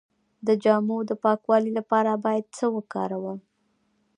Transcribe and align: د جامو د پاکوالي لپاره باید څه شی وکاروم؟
د 0.47 0.49
جامو 0.63 0.97
د 1.09 1.11
پاکوالي 1.23 1.71
لپاره 1.79 2.11
باید 2.25 2.45
څه 2.57 2.65
شی 2.69 2.73
وکاروم؟ 2.75 3.39